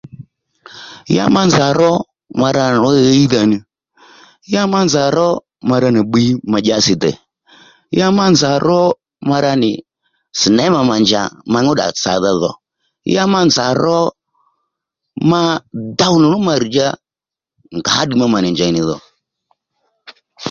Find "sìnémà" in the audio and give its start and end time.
10.39-10.79